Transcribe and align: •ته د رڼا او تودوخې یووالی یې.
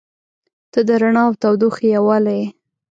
•ته 0.71 0.79
د 0.87 0.89
رڼا 1.01 1.23
او 1.27 1.31
تودوخې 1.41 1.87
یووالی 1.95 2.35
یې. 2.41 2.47